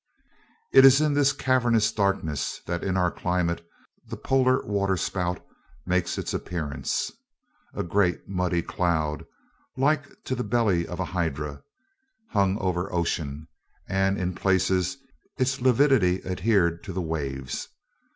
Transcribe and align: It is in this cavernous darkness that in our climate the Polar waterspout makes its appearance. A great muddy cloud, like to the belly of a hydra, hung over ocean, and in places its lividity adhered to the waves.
It 0.73 0.83
is 0.83 0.99
in 0.99 1.13
this 1.13 1.31
cavernous 1.31 1.91
darkness 1.91 2.59
that 2.65 2.83
in 2.83 2.97
our 2.97 3.11
climate 3.11 3.63
the 4.07 4.17
Polar 4.17 4.65
waterspout 4.65 5.45
makes 5.85 6.17
its 6.17 6.33
appearance. 6.33 7.11
A 7.75 7.83
great 7.83 8.27
muddy 8.27 8.63
cloud, 8.63 9.27
like 9.77 10.23
to 10.23 10.33
the 10.33 10.43
belly 10.43 10.87
of 10.87 10.99
a 10.99 11.05
hydra, 11.05 11.61
hung 12.29 12.57
over 12.57 12.91
ocean, 12.91 13.47
and 13.87 14.17
in 14.17 14.33
places 14.33 14.97
its 15.37 15.61
lividity 15.61 16.25
adhered 16.25 16.83
to 16.85 16.93
the 16.93 17.01
waves. 17.03 17.67